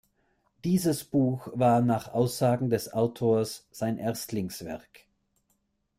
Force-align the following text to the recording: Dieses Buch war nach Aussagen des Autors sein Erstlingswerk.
Dieses 0.63 1.03
Buch 1.03 1.47
war 1.53 1.79
nach 1.81 2.11
Aussagen 2.11 2.71
des 2.71 2.91
Autors 2.91 3.67
sein 3.71 3.99
Erstlingswerk. 3.99 5.05